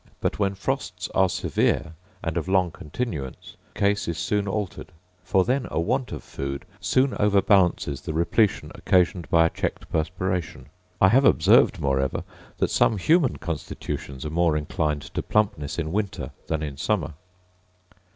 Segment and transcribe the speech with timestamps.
[0.19, 1.93] But when frosts are severe,
[2.23, 4.91] and of long continuance, the case is soon altered;
[5.23, 10.69] for then a want of food soon overbalances the repletion occasioned by a checked perspiration.
[10.99, 12.23] I have observed, moreover,
[12.57, 17.13] that some human constitutions are more inclined to plumpness in winter than in summer.